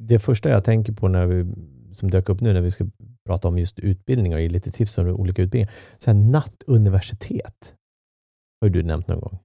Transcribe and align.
Det 0.00 0.18
första 0.18 0.48
jag 0.48 0.64
tänker 0.64 0.92
på 0.92 1.08
när 1.08 1.26
vi, 1.26 1.46
som 1.92 2.10
dök 2.10 2.28
upp 2.28 2.40
nu 2.40 2.52
när 2.52 2.60
vi 2.60 2.70
ska 2.70 2.86
prata 3.26 3.48
om 3.48 3.58
just 3.58 3.78
utbildningar 3.78 4.36
och 4.36 4.42
ge 4.42 4.48
lite 4.48 4.70
tips 4.70 4.98
om 4.98 5.06
olika 5.06 5.42
utbildningar. 5.42 5.72
Så 5.98 6.10
här, 6.10 6.18
nattuniversitet 6.18 7.74
har 8.60 8.68
du 8.68 8.82
nämnt 8.82 9.08
någon 9.08 9.20
gång? 9.20 9.38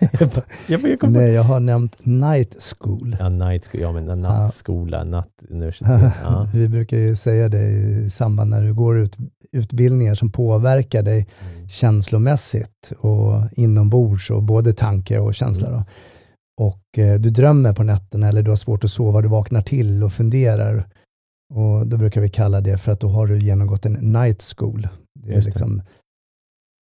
jag, 0.20 0.30
jag, 0.66 1.00
jag 1.00 1.10
Nej, 1.10 1.32
jag 1.32 1.42
har 1.42 1.60
nämnt 1.60 2.06
night 2.06 2.56
school. 2.62 3.16
Ja, 3.18 3.28
night 3.28 3.66
school. 3.66 3.80
Ja, 3.80 3.92
men 3.92 4.20
nattskola, 4.20 4.98
ja. 4.98 5.04
nattuniversitet. 5.04 6.12
Ja. 6.22 6.48
Vi 6.54 6.68
brukar 6.68 6.96
ju 6.96 7.14
säga 7.14 7.48
det 7.48 7.68
i 7.68 8.10
samband 8.10 8.50
när 8.50 8.62
du 8.62 8.74
går 8.74 8.98
ut 8.98 9.16
utbildningar 9.52 10.14
som 10.14 10.32
påverkar 10.32 11.02
dig 11.02 11.26
mm. 11.40 11.68
känslomässigt 11.68 12.92
och 12.98 13.42
inombords 13.52 14.30
och 14.30 14.42
både 14.42 14.72
tanke 14.72 15.18
och 15.18 15.34
känsla. 15.34 15.68
Mm. 15.68 15.84
Och 16.60 16.98
eh, 16.98 17.20
du 17.20 17.30
drömmer 17.30 17.72
på 17.72 17.82
nätterna 17.82 18.28
eller 18.28 18.42
du 18.42 18.50
har 18.50 18.56
svårt 18.56 18.84
att 18.84 18.90
sova, 18.90 19.20
du 19.20 19.28
vaknar 19.28 19.60
till 19.60 20.02
och 20.02 20.12
funderar. 20.12 20.88
Och 21.54 21.86
då 21.86 21.96
brukar 21.96 22.20
vi 22.20 22.28
kalla 22.28 22.60
det 22.60 22.78
för 22.78 22.92
att 22.92 23.00
då 23.00 23.08
har 23.08 23.26
du 23.26 23.38
genomgått 23.38 23.86
en 23.86 23.92
night 23.92 24.54
school. 24.56 24.88
Det 25.18 25.34
är 25.34 25.42
liksom 25.42 25.82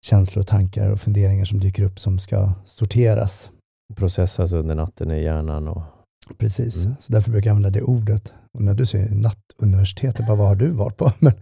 känslor, 0.04 0.42
tankar 0.42 0.90
och 0.90 1.00
funderingar 1.00 1.44
som 1.44 1.60
dyker 1.60 1.82
upp 1.82 2.00
som 2.00 2.18
ska 2.18 2.52
sorteras. 2.64 3.50
Processas 3.96 4.52
under 4.52 4.74
natten 4.74 5.10
i 5.10 5.22
hjärnan. 5.22 5.68
Och... 5.68 5.82
Precis, 6.38 6.84
mm. 6.84 6.96
så 7.00 7.12
därför 7.12 7.30
brukar 7.30 7.50
jag 7.50 7.56
använda 7.56 7.78
det 7.78 7.84
ordet. 7.84 8.32
Och 8.52 8.62
när 8.62 8.74
du 8.74 8.86
säger 8.86 9.10
nattuniversitetet, 9.10 10.26
bara 10.26 10.36
vad 10.36 10.48
har 10.48 10.54
du 10.54 10.68
varit 10.68 10.96
på? 10.96 11.12
Men, 11.18 11.34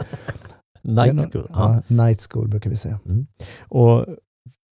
night 0.82 1.32
school. 1.32 1.46
Ja, 1.48 1.82
ja, 1.88 2.04
night 2.04 2.26
school 2.30 2.48
brukar 2.48 2.70
vi 2.70 2.76
säga. 2.76 3.00
Mm. 3.06 3.26
Och 3.60 4.06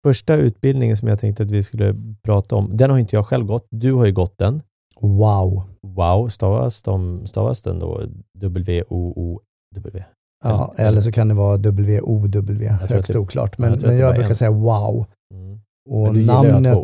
första 0.04 0.34
utbildningen 0.34 0.96
som 0.96 1.08
jag 1.08 1.20
tänkte 1.20 1.42
att 1.42 1.50
vi 1.50 1.62
skulle 1.62 1.94
prata 2.22 2.56
om, 2.56 2.76
den 2.76 2.90
har 2.90 2.98
inte 2.98 3.16
jag 3.16 3.26
själv 3.26 3.46
gått. 3.46 3.66
Du 3.70 3.92
har 3.92 4.06
ju 4.06 4.12
gått 4.12 4.38
den. 4.38 4.62
Wow. 5.00 5.62
Wow, 5.82 6.28
stavas, 6.28 6.82
de, 6.82 7.26
stavas 7.26 7.62
den 7.62 7.78
då 7.78 8.02
W-O-O-W? 8.38 10.04
Ja, 10.44 10.74
eller 10.76 11.00
så 11.00 11.12
kan 11.12 11.28
det 11.28 11.34
vara 11.34 11.56
W-O-W, 11.56 12.68
högst 12.68 13.12
det, 13.12 13.18
oklart. 13.18 13.58
Men 13.58 13.70
jag, 13.70 13.82
men 13.82 13.98
jag 13.98 14.14
brukar 14.14 14.28
en. 14.28 14.34
säga 14.34 14.50
wow. 14.50 15.06
Mm. 15.34 15.60
Och 15.90 16.14
namnet. 16.14 16.78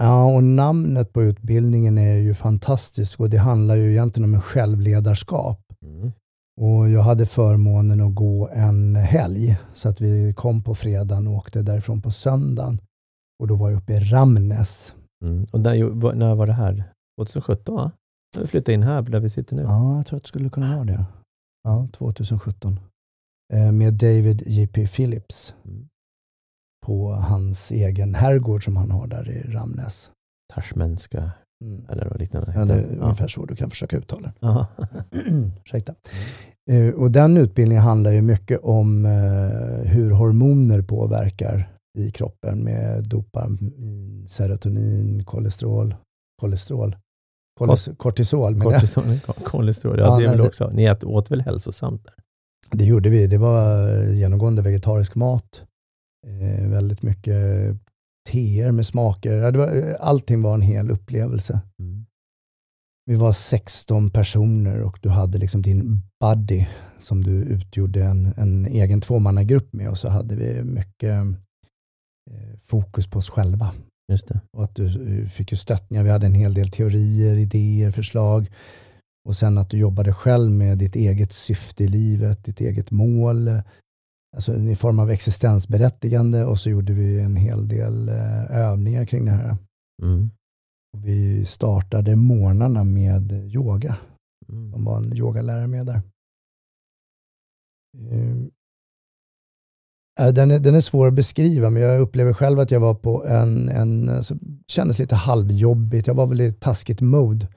Ja, 0.00 0.24
och 0.34 0.44
namnet 0.44 1.12
på 1.12 1.22
utbildningen 1.22 1.98
är 1.98 2.16
ju 2.16 2.34
fantastiskt 2.34 3.20
och 3.20 3.30
det 3.30 3.38
handlar 3.38 3.74
ju 3.74 3.90
egentligen 3.90 4.28
om 4.28 4.34
en 4.34 4.40
självledarskap. 4.40 5.60
Mm. 5.82 6.12
Och 6.60 6.90
jag 6.90 7.02
hade 7.02 7.26
förmånen 7.26 8.00
att 8.00 8.14
gå 8.14 8.48
en 8.48 8.96
helg, 8.96 9.56
så 9.72 9.88
att 9.88 10.00
vi 10.00 10.34
kom 10.34 10.62
på 10.62 10.74
fredagen 10.74 11.26
och 11.26 11.34
åkte 11.34 11.62
därifrån 11.62 12.02
på 12.02 12.10
söndagen. 12.10 12.80
Och 13.40 13.46
då 13.46 13.54
var 13.54 13.70
jag 13.70 13.78
uppe 13.78 13.92
i 13.92 14.00
Ramnäs. 14.00 14.94
Mm. 15.24 15.46
Och 15.52 15.60
när, 15.60 16.14
när 16.14 16.34
var 16.34 16.46
det 16.46 16.52
här? 16.52 16.84
2017 17.20 17.74
va? 17.74 17.92
Vi 18.40 18.46
flyttade 18.46 18.74
in 18.74 18.82
här 18.82 19.02
där 19.02 19.20
vi 19.20 19.30
sitter 19.30 19.56
nu. 19.56 19.62
Ja, 19.62 19.96
jag 19.96 20.06
tror 20.06 20.16
att 20.16 20.22
det 20.22 20.28
skulle 20.28 20.50
kunna 20.50 20.76
vara 20.76 20.84
det. 20.84 21.04
Ja, 21.62 21.88
2017. 21.92 22.80
Eh, 23.54 23.72
med 23.72 23.94
David 23.94 24.42
J.P. 24.46 24.86
Phillips. 24.86 25.54
Mm. 25.64 25.88
På 26.86 27.12
hans 27.12 27.70
egen 27.70 28.14
herrgård 28.14 28.64
som 28.64 28.76
han 28.76 28.90
har 28.90 29.06
där 29.06 29.30
i 29.30 29.42
Ramnäs. 29.42 30.10
Tashmenska 30.54 31.32
Mm. 31.64 31.86
Eller 31.88 32.04
något 32.04 32.18
liknande. 32.18 32.52
Ja, 32.54 32.64
det 32.64 32.74
är 32.74 32.96
ja. 32.96 33.02
ungefär 33.02 33.28
så 33.28 33.46
du 33.46 33.56
kan 33.56 33.70
försöka 33.70 33.96
uttala 33.96 34.32
det. 34.40 34.66
Ursäkta. 35.64 35.94
Mm. 36.12 36.45
Uh, 36.72 36.94
och 36.94 37.10
den 37.10 37.36
utbildningen 37.36 37.84
handlar 37.84 38.10
ju 38.10 38.22
mycket 38.22 38.60
om 38.62 39.04
uh, 39.04 39.84
hur 39.84 40.10
hormoner 40.10 40.82
påverkar 40.82 41.72
i 41.98 42.10
kroppen 42.10 42.64
med 42.64 43.08
dopamin, 43.08 44.26
serotonin, 44.28 45.24
kolesterol, 45.24 45.94
kolesterol, 46.40 46.96
Koles, 47.58 47.88
kortisol. 47.96 48.62
Kortisol, 48.62 49.04
kolesterol, 49.44 49.98
ja, 49.98 50.04
ja 50.04 50.18
det 50.18 50.24
är 50.24 50.30
väl 50.30 50.40
också. 50.40 50.70
Ni 50.72 50.94
åt 51.04 51.30
väl 51.30 51.40
hälsosamt? 51.40 52.04
Där? 52.04 52.14
Det 52.70 52.84
gjorde 52.84 53.08
vi. 53.08 53.26
Det 53.26 53.38
var 53.38 53.88
genomgående 54.12 54.62
vegetarisk 54.62 55.14
mat. 55.14 55.64
Eh, 56.26 56.68
väldigt 56.68 57.02
mycket 57.02 57.36
teer 58.30 58.72
med 58.72 58.86
smaker. 58.86 59.42
Allting 60.00 60.42
var 60.42 60.54
en 60.54 60.62
hel 60.62 60.90
upplevelse. 60.90 61.60
Mm. 61.80 61.95
Vi 63.06 63.14
var 63.14 63.32
16 63.32 64.10
personer 64.10 64.82
och 64.82 64.98
du 65.02 65.08
hade 65.08 65.38
liksom 65.38 65.62
din 65.62 66.02
buddy 66.20 66.66
som 66.98 67.24
du 67.24 67.30
utgjorde 67.30 68.04
en, 68.04 68.34
en 68.36 68.66
egen 68.66 69.00
tvåmannagrupp 69.00 69.72
med 69.72 69.88
och 69.88 69.98
så 69.98 70.08
hade 70.08 70.36
vi 70.36 70.62
mycket 70.64 71.12
eh, 72.30 72.58
fokus 72.58 73.06
på 73.06 73.18
oss 73.18 73.30
själva. 73.30 73.72
Just 74.12 74.28
det. 74.28 74.40
Och 74.56 74.64
att 74.64 74.74
du 74.74 74.86
eh, 74.86 75.28
fick 75.28 75.50
ju 75.50 75.56
stöttningar. 75.56 76.04
Vi 76.04 76.10
hade 76.10 76.26
en 76.26 76.34
hel 76.34 76.54
del 76.54 76.70
teorier, 76.70 77.36
idéer, 77.36 77.90
förslag. 77.90 78.50
Och 79.28 79.36
sen 79.36 79.58
att 79.58 79.70
du 79.70 79.78
jobbade 79.78 80.12
själv 80.12 80.52
med 80.52 80.78
ditt 80.78 80.96
eget 80.96 81.32
syfte 81.32 81.84
i 81.84 81.88
livet, 81.88 82.44
ditt 82.44 82.60
eget 82.60 82.90
mål, 82.90 83.48
alltså 84.36 84.56
i 84.56 84.76
form 84.76 84.98
av 84.98 85.10
existensberättigande 85.10 86.44
och 86.44 86.60
så 86.60 86.70
gjorde 86.70 86.92
vi 86.92 87.20
en 87.20 87.36
hel 87.36 87.68
del 87.68 88.08
eh, 88.08 88.44
övningar 88.50 89.04
kring 89.04 89.24
det 89.24 89.30
här. 89.30 89.56
Mm. 90.02 90.30
Vi 91.06 91.46
startade 91.46 92.16
morgnarna 92.16 92.84
med 92.84 93.32
yoga. 93.32 93.96
Mm. 94.48 94.70
De 94.70 94.84
var 94.84 94.96
en 94.96 95.16
yogalärare 95.16 95.66
med 95.66 95.86
där. 95.86 96.00
Ehm, 97.98 98.50
äh, 100.20 100.34
den 100.34 100.50
är, 100.50 100.58
den 100.58 100.74
är 100.74 100.80
svår 100.80 101.06
att 101.06 101.14
beskriva, 101.14 101.70
men 101.70 101.82
jag 101.82 102.00
upplever 102.00 102.32
själv 102.32 102.58
att 102.58 102.70
jag 102.70 102.80
var 102.80 102.94
på 102.94 103.26
en, 103.26 103.68
en 103.68 104.08
alltså, 104.08 104.36
kändes 104.66 104.98
lite 104.98 105.14
halvjobbigt. 105.14 106.06
Jag 106.06 106.14
var 106.14 106.26
väl 106.26 106.40
i 106.40 106.52
taskigt 106.52 107.00
mode 107.00 107.48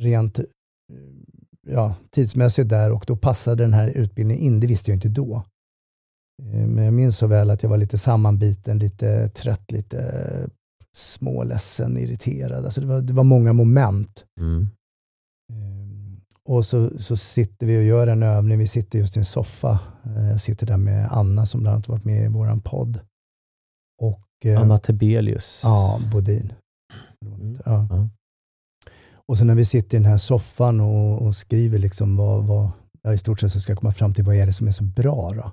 rent 0.00 0.40
ja, 1.66 1.94
tidsmässigt 2.10 2.68
där 2.68 2.92
och 2.92 3.04
då 3.06 3.16
passade 3.16 3.64
den 3.64 3.72
här 3.72 3.88
utbildningen 3.88 4.42
in. 4.42 4.60
Det 4.60 4.66
visste 4.66 4.90
jag 4.90 4.96
inte 4.96 5.08
då. 5.08 5.34
Eh, 6.42 6.66
men 6.66 6.84
jag 6.84 6.94
minns 6.94 7.18
så 7.18 7.26
väl 7.26 7.50
att 7.50 7.62
jag 7.62 7.70
var 7.70 7.76
lite 7.76 7.98
sammanbiten, 7.98 8.78
lite 8.78 9.28
trött, 9.28 9.72
lite 9.72 9.98
småledsen, 10.96 11.96
irriterad. 11.96 12.64
Alltså 12.64 12.80
det, 12.80 12.86
var, 12.86 13.00
det 13.00 13.12
var 13.12 13.24
många 13.24 13.52
moment. 13.52 14.24
Mm. 14.40 14.68
Ehm, 15.52 16.20
och 16.48 16.66
så, 16.66 16.98
så 16.98 17.16
sitter 17.16 17.66
vi 17.66 17.78
och 17.78 17.82
gör 17.82 18.06
en 18.06 18.22
övning. 18.22 18.58
Vi 18.58 18.66
sitter 18.66 18.98
just 18.98 19.16
i 19.16 19.18
en 19.18 19.24
soffa. 19.24 19.78
Eh, 20.04 20.28
jag 20.30 20.40
sitter 20.40 20.66
där 20.66 20.76
med 20.76 21.12
Anna 21.12 21.46
som 21.46 21.60
bland 21.60 21.74
annat 21.74 21.88
varit 21.88 22.04
med 22.04 22.24
i 22.24 22.28
vår 22.28 22.60
podd. 22.64 23.00
Och, 24.02 24.26
eh, 24.44 24.60
Anna 24.60 24.78
Tebelius. 24.78 25.60
Ja, 25.62 26.00
Bodin. 26.12 26.52
Mm. 27.26 27.58
Ja. 27.64 28.08
Och 29.28 29.38
så 29.38 29.44
när 29.44 29.54
vi 29.54 29.64
sitter 29.64 29.96
i 29.96 30.00
den 30.00 30.10
här 30.10 30.18
soffan 30.18 30.80
och, 30.80 31.22
och 31.22 31.36
skriver 31.36 31.78
liksom 31.78 32.16
vad, 32.16 32.44
vad, 32.44 32.70
ja, 33.02 33.12
i 33.12 33.18
stort 33.18 33.40
sett 33.40 33.52
så 33.52 33.60
ska 33.60 33.72
jag 33.72 33.78
komma 33.78 33.92
fram 33.92 34.14
till 34.14 34.24
vad 34.24 34.36
är 34.36 34.46
det 34.46 34.52
som 34.52 34.68
är 34.68 34.72
så 34.72 34.84
bra 34.84 35.32
då? 35.34 35.52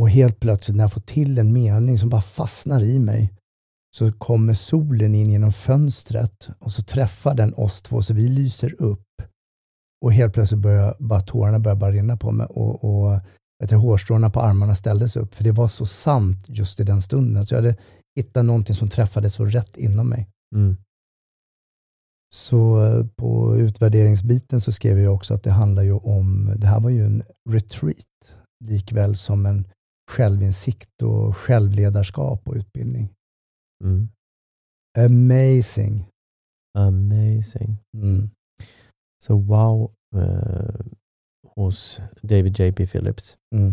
Och 0.00 0.10
helt 0.10 0.40
plötsligt 0.40 0.76
när 0.76 0.84
jag 0.84 0.92
får 0.92 1.00
till 1.00 1.38
en 1.38 1.52
mening 1.52 1.98
som 1.98 2.08
bara 2.08 2.20
fastnar 2.20 2.82
i 2.82 2.98
mig 2.98 3.32
så 3.94 4.12
kommer 4.12 4.54
solen 4.54 5.14
in 5.14 5.30
genom 5.30 5.52
fönstret 5.52 6.50
och 6.58 6.72
så 6.72 6.82
träffar 6.82 7.34
den 7.34 7.54
oss 7.54 7.82
två 7.82 8.02
så 8.02 8.14
vi 8.14 8.28
lyser 8.28 8.82
upp. 8.82 9.22
Och 10.04 10.12
helt 10.12 10.34
plötsligt 10.34 10.60
börjar 10.60 10.96
bara 10.98 11.20
tårarna 11.20 11.58
börjar 11.58 11.76
bara 11.76 11.92
rinna 11.92 12.16
på 12.16 12.32
mig 12.32 12.46
och, 12.46 12.84
och 12.84 13.20
vet 13.58 13.70
du, 13.70 13.76
hårstråna 13.76 14.30
på 14.30 14.40
armarna 14.40 14.74
ställdes 14.74 15.16
upp. 15.16 15.34
För 15.34 15.44
det 15.44 15.52
var 15.52 15.68
så 15.68 15.86
sant 15.86 16.44
just 16.48 16.80
i 16.80 16.84
den 16.84 17.02
stunden. 17.02 17.46
Så 17.46 17.54
jag 17.54 17.62
hade 17.62 17.76
hittat 18.16 18.44
någonting 18.44 18.74
som 18.74 18.88
träffade 18.88 19.30
så 19.30 19.44
rätt 19.44 19.76
inom 19.76 20.08
mig. 20.08 20.28
Mm. 20.54 20.76
Så 22.32 22.84
eh, 22.84 23.06
på 23.16 23.56
utvärderingsbiten 23.56 24.60
så 24.60 24.72
skrev 24.72 24.98
jag 24.98 25.14
också 25.14 25.34
att 25.34 25.42
det 25.42 25.50
handlar 25.50 25.82
ju 25.82 25.92
om, 25.92 26.52
det 26.56 26.66
här 26.66 26.80
var 26.80 26.90
ju 26.90 27.04
en 27.04 27.22
retreat, 27.50 28.34
likväl 28.64 29.16
som 29.16 29.46
en 29.46 29.68
självinsikt 30.10 31.02
och 31.02 31.36
självledarskap 31.36 32.48
och 32.48 32.54
utbildning. 32.54 33.08
Mm. 33.82 34.08
Amazing. 34.98 36.06
Amazing. 36.78 37.76
Mm. 37.96 38.30
Så 39.24 39.36
wow 39.36 39.92
eh, 40.16 40.80
hos 41.46 42.00
David 42.22 42.58
J.P. 42.58 42.86
Phillips. 42.86 43.36
Mm. 43.54 43.72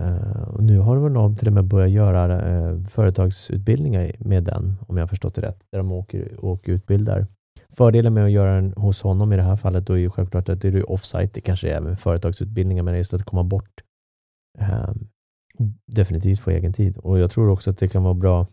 Uh, 0.00 0.48
och 0.48 0.64
nu 0.64 0.78
har 0.78 1.10
de 1.10 1.36
till 1.36 1.48
och 1.48 1.54
med 1.54 1.64
börjat 1.64 1.90
göra 1.90 2.50
uh, 2.52 2.86
företagsutbildningar 2.86 4.12
med 4.18 4.44
den, 4.44 4.74
om 4.86 4.96
jag 4.96 5.02
har 5.02 5.08
förstått 5.08 5.34
det 5.34 5.42
rätt, 5.42 5.64
där 5.72 5.78
de 5.78 5.92
åker 5.92 6.44
och 6.44 6.64
utbildar 6.66 7.26
Fördelen 7.76 8.14
med 8.14 8.24
att 8.24 8.30
göra 8.30 8.54
den 8.54 8.72
hos 8.76 9.02
honom 9.02 9.32
i 9.32 9.36
det 9.36 9.42
här 9.42 9.56
fallet 9.56 9.86
då 9.86 9.92
är 9.92 9.98
ju 9.98 10.10
självklart 10.10 10.48
att 10.48 10.60
det 10.60 10.68
är 10.68 10.90
offsite. 10.90 11.30
Det 11.34 11.40
kanske 11.40 11.70
är 11.70 11.76
även 11.76 11.96
företagsutbildningar, 11.96 12.82
men 12.82 12.96
just 12.96 13.14
att 13.14 13.24
komma 13.24 13.42
bort 13.42 13.82
eh, 14.58 14.90
definitivt 15.86 16.40
få 16.40 16.50
egen 16.50 16.72
tid. 16.72 16.98
Och 16.98 17.18
jag 17.18 17.30
tror 17.30 17.48
också 17.48 17.70
att 17.70 17.78
det 17.78 17.88
kan 17.88 18.02
vara 18.02 18.14
bra 18.14 18.46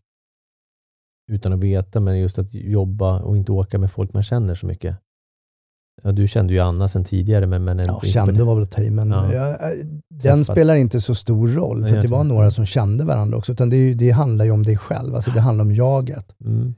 utan 1.30 1.54
att 1.54 1.60
veta, 1.60 2.00
men 2.00 2.20
just 2.20 2.40
att 2.40 2.54
jobba 2.54 3.20
och 3.20 3.38
inte 3.38 3.52
åka 3.52 3.78
med 3.78 3.92
folk 3.92 4.14
man 4.14 4.24
känner 4.24 4.56
så 4.56 4.66
mycket. 4.66 4.98
Ja, 6.04 6.12
du 6.12 6.28
kände 6.28 6.54
ju 6.54 6.60
Anna 6.60 6.88
sedan 6.88 7.04
tidigare. 7.04 7.48
Men, 7.48 7.64
men 7.64 7.80
ja, 7.80 8.02
kände 8.04 8.44
var 8.44 8.56
väl 8.56 8.64
att 8.64 8.72
ta 8.72 8.82
i, 8.82 8.92
men 8.92 9.10
ja. 9.10 9.34
jag, 9.34 9.50
äh, 9.50 9.86
den 10.24 10.44
spelar 10.44 10.76
inte 10.76 11.02
så 11.02 11.16
stor 11.16 11.48
roll, 11.48 11.86
för 11.86 12.02
det 12.02 12.08
var 12.08 12.24
några 12.24 12.52
som 12.52 12.66
kände 12.66 13.04
varandra 13.04 13.38
också. 13.38 13.52
Utan 13.52 13.70
det, 13.70 13.94
det 13.94 14.12
handlar 14.12 14.46
ju 14.46 14.52
om 14.52 14.64
dig 14.64 14.78
själv, 14.78 15.16
alltså 15.16 15.32
det 15.32 15.40
handlar 15.40 15.66
om 15.66 15.72
jaget. 15.72 16.36
Mm. 16.46 16.74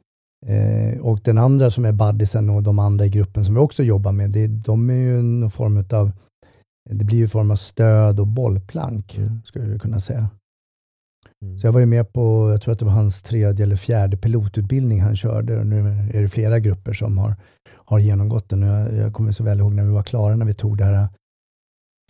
Eh, 0.46 1.00
och 1.00 1.20
den 1.24 1.38
andra 1.38 1.72
som 1.72 1.86
är 1.86 1.92
buddisen 1.92 2.50
och 2.50 2.64
de 2.64 2.80
andra 2.80 3.06
i 3.06 3.10
gruppen 3.10 3.46
som 3.46 3.54
vi 3.54 3.60
också 3.60 3.84
jobbar 3.84 4.12
med, 4.12 4.30
det, 4.30 4.48
de 4.48 4.90
är 4.90 4.94
ju 4.94 5.22
någon 5.22 5.52
form 5.52 5.86
av, 5.92 6.12
det 6.90 7.06
blir 7.06 7.18
ju 7.18 7.28
form 7.28 7.52
av 7.52 7.56
stöd 7.56 8.20
och 8.20 8.28
bollplank, 8.28 9.18
mm. 9.18 9.42
skulle 9.44 9.72
jag 9.72 9.82
kunna 9.82 10.00
säga. 10.00 10.30
Mm. 11.46 11.58
Så 11.58 11.68
jag 11.68 11.72
var 11.72 11.80
ju 11.80 11.86
med 11.86 12.14
på, 12.14 12.52
jag 12.52 12.62
tror 12.62 12.72
att 12.72 12.80
det 12.80 12.86
var 12.86 12.92
hans 12.92 13.22
tredje 13.22 13.66
eller 13.66 13.76
fjärde 13.76 14.18
pilotutbildning 14.18 15.02
han 15.02 15.16
körde. 15.16 15.60
Och 15.60 15.68
nu 15.68 16.10
är 16.14 16.22
det 16.22 16.30
flera 16.30 16.60
grupper 16.60 16.94
som 16.94 17.18
har, 17.18 17.36
har 17.74 18.00
genomgått 18.00 18.50
den. 18.50 18.62
Jag, 18.62 18.94
jag 18.94 19.14
kommer 19.14 19.32
så 19.32 19.44
väl 19.44 19.60
ihåg 19.60 19.74
när 19.74 19.84
vi 19.84 19.92
var 19.92 20.04
klara, 20.04 20.36
när 20.36 20.46
vi 20.46 20.54
tog 20.54 20.78
det 20.78 20.86
här 20.86 21.08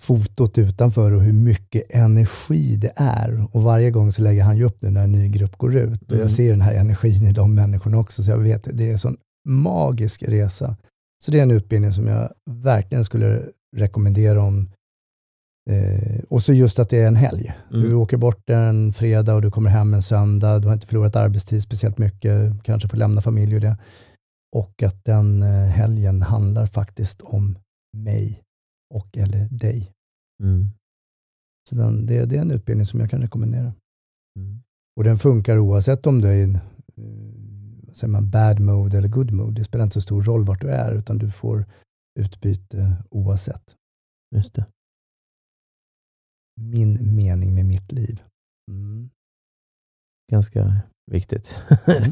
fotot 0.01 0.57
utanför 0.57 1.11
och 1.11 1.21
hur 1.21 1.33
mycket 1.33 1.83
energi 1.89 2.75
det 2.75 2.93
är. 2.95 3.47
Och 3.51 3.63
varje 3.63 3.91
gång 3.91 4.11
så 4.11 4.21
lägger 4.21 4.43
han 4.43 4.57
ju 4.57 4.63
upp 4.63 4.77
det 4.79 4.89
när 4.89 5.03
en 5.03 5.11
ny 5.11 5.27
grupp 5.27 5.57
går 5.57 5.75
ut. 5.75 6.01
Och 6.01 6.11
jag 6.11 6.19
mm. 6.19 6.29
ser 6.29 6.51
den 6.51 6.61
här 6.61 6.73
energin 6.73 7.27
i 7.27 7.31
de 7.31 7.55
människorna 7.55 7.97
också, 7.97 8.23
så 8.23 8.31
jag 8.31 8.37
vet, 8.37 8.67
det 8.73 8.87
är 8.87 8.91
en 8.91 8.99
sån 8.99 9.17
magisk 9.49 10.23
resa. 10.23 10.75
Så 11.23 11.31
det 11.31 11.39
är 11.39 11.43
en 11.43 11.51
utbildning 11.51 11.93
som 11.93 12.07
jag 12.07 12.33
verkligen 12.49 13.05
skulle 13.05 13.43
rekommendera 13.77 14.41
om 14.41 14.69
Eh, 15.69 16.23
och 16.29 16.43
så 16.43 16.53
just 16.53 16.79
att 16.79 16.89
det 16.89 16.97
är 16.97 17.07
en 17.07 17.15
helg. 17.15 17.53
Mm. 17.69 17.81
Du 17.81 17.93
åker 17.93 18.17
bort 18.17 18.49
en 18.49 18.93
fredag 18.93 19.35
och 19.35 19.41
du 19.41 19.51
kommer 19.51 19.69
hem 19.69 19.93
en 19.93 20.01
söndag. 20.01 20.59
Du 20.59 20.67
har 20.67 20.73
inte 20.73 20.87
förlorat 20.87 21.15
arbetstid 21.15 21.61
speciellt 21.61 21.97
mycket, 21.97 22.63
kanske 22.63 22.87
får 22.87 22.97
lämna 22.97 23.21
familj 23.21 23.55
och 23.55 23.61
det. 23.61 23.77
Och 24.55 24.83
att 24.83 25.05
den 25.05 25.41
eh, 25.41 25.65
helgen 25.65 26.21
handlar 26.21 26.65
faktiskt 26.65 27.21
om 27.21 27.57
mig 27.97 28.41
och 28.93 29.17
eller 29.17 29.47
dig. 29.49 29.91
Mm. 30.43 30.67
Så 31.69 31.75
den, 31.75 32.05
det, 32.05 32.25
det, 32.25 32.37
är 32.37 32.41
en 32.41 32.51
utbildning 32.51 32.85
som 32.85 32.99
jag 32.99 33.09
kan 33.09 33.21
rekommendera. 33.21 33.73
Mm. 34.39 34.61
Och 34.95 35.03
den 35.03 35.17
funkar 35.17 35.57
oavsett 35.57 36.07
om 36.07 36.21
du 36.21 36.27
är 36.27 36.33
i 36.33 36.43
eh, 36.43 37.93
säger 37.93 38.11
man, 38.11 38.29
bad 38.29 38.59
mode 38.59 38.97
eller 38.97 39.07
good 39.07 39.31
mode. 39.31 39.61
Det 39.61 39.63
spelar 39.63 39.83
inte 39.83 39.93
så 39.93 40.01
stor 40.01 40.23
roll 40.23 40.45
vart 40.45 40.61
du 40.61 40.69
är, 40.69 40.91
utan 40.91 41.17
du 41.17 41.31
får 41.31 41.65
utbyte 42.19 42.97
oavsett. 43.09 43.75
Just 44.35 44.53
det 44.53 44.65
min 46.61 47.15
mening 47.15 47.55
med 47.55 47.65
mitt 47.65 47.91
liv. 47.91 48.21
Mm. 48.71 49.09
Ganska 50.31 50.81
viktigt. 51.11 51.55
Mm. 51.87 52.11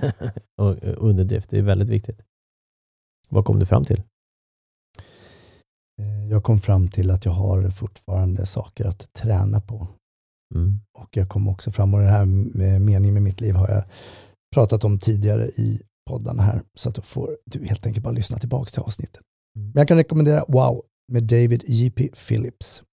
och 0.62 0.78
underdrift, 0.84 1.50
det 1.50 1.58
är 1.58 1.62
väldigt 1.62 1.90
viktigt. 1.90 2.22
Vad 3.30 3.46
kom 3.46 3.60
du 3.60 3.66
fram 3.66 3.86
till? 3.86 4.04
Eh, 6.02 6.28
jag 6.30 6.44
kom 6.44 6.60
fram 6.60 6.88
till 6.88 7.12
att 7.12 7.26
jag 7.26 7.32
har 7.32 7.70
fortfarande 7.70 8.46
saker 8.46 8.86
att 8.86 9.14
träna 9.14 9.62
på. 9.62 9.88
Mm. 10.56 10.80
Och 10.98 11.18
jag 11.18 11.30
kom 11.30 11.48
också 11.48 11.72
fram, 11.72 11.94
och 11.94 12.00
det 12.00 12.08
här 12.08 12.26
med 12.26 12.82
mening 12.82 13.14
med 13.14 13.24
mitt 13.24 13.42
liv 13.42 13.56
har 13.56 13.70
jag 13.70 13.84
pratat 14.56 14.84
om 14.84 15.00
tidigare 15.00 15.48
i 15.48 15.82
poddarna 16.10 16.44
här, 16.44 16.62
så 16.76 16.90
att 16.90 16.96
då 16.96 17.02
får 17.02 17.38
du 17.46 17.66
helt 17.66 17.86
enkelt 17.86 18.04
bara 18.04 18.14
lyssna 18.14 18.40
tillbaka 18.40 18.70
till 18.70 18.82
avsnittet. 18.82 19.22
Mm. 19.56 19.68
Men 19.68 19.82
jag 19.82 19.88
kan 19.88 19.98
rekommendera 19.98 20.46
Wow 20.48 20.86
med 21.12 21.24
David 21.24 21.64
J.P. 21.68 22.10
Phillips. 22.28 22.84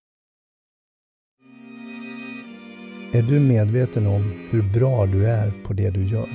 Är 3.17 3.23
du 3.23 3.41
medveten 3.41 4.07
om 4.07 4.33
hur 4.51 4.63
bra 4.63 5.07
du 5.07 5.27
är 5.27 5.53
på 5.65 5.73
det 5.73 5.91
du 5.91 6.05
gör? 6.05 6.29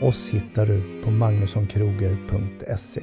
Oss 0.00 0.30
hittar 0.30 0.66
du 0.66 1.02
på 1.04 1.10
magnussonkroger.se 1.10 3.02